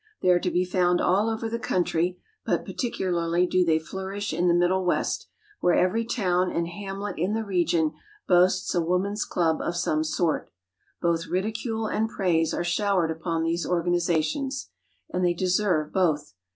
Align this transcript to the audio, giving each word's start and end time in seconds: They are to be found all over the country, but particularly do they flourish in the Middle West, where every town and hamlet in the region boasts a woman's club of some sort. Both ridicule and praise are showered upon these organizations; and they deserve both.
They 0.23 0.29
are 0.29 0.39
to 0.39 0.49
be 0.49 0.65
found 0.65 0.99
all 0.99 1.29
over 1.29 1.47
the 1.47 1.59
country, 1.59 2.17
but 2.43 2.65
particularly 2.65 3.45
do 3.45 3.63
they 3.63 3.77
flourish 3.77 4.33
in 4.33 4.47
the 4.47 4.53
Middle 4.55 4.83
West, 4.83 5.27
where 5.59 5.75
every 5.75 6.05
town 6.05 6.49
and 6.51 6.67
hamlet 6.67 7.19
in 7.19 7.35
the 7.35 7.43
region 7.45 7.91
boasts 8.27 8.73
a 8.73 8.81
woman's 8.81 9.25
club 9.25 9.61
of 9.61 9.75
some 9.77 10.03
sort. 10.03 10.49
Both 11.03 11.27
ridicule 11.27 11.85
and 11.85 12.09
praise 12.09 12.51
are 12.51 12.63
showered 12.63 13.11
upon 13.11 13.43
these 13.43 13.63
organizations; 13.63 14.71
and 15.13 15.23
they 15.23 15.35
deserve 15.35 15.93
both. 15.93 16.33